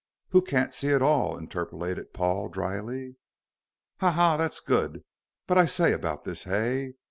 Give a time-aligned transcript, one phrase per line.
[0.29, 3.17] "Who can't see at all," interpolated Paul, dryly.
[3.99, 4.09] "Ha!
[4.09, 4.35] ha!
[4.35, 5.03] that's good.
[5.45, 6.95] But I say about this Hay.